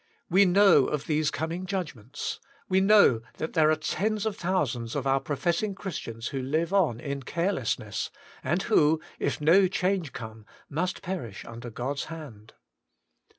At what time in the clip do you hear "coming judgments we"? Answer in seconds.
1.29-2.81